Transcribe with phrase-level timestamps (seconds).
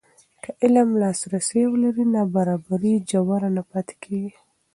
[0.43, 4.31] که علم لاسرسی ولري، نابرابري ژوره نه پاتې کېږي.